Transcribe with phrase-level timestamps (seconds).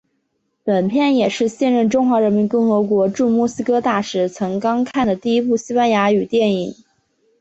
[0.63, 6.73] 本片也是现任中华人民共和国驻墨西哥大使曾钢看的第一部西班牙语电影。